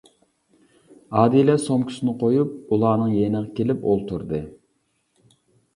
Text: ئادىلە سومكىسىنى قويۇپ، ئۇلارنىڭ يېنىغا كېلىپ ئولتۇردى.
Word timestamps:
ئادىلە 1.19 1.57
سومكىسىنى 1.65 2.15
قويۇپ، 2.23 2.75
ئۇلارنىڭ 2.77 3.15
يېنىغا 3.19 3.55
كېلىپ 3.61 3.87
ئولتۇردى. 3.91 4.43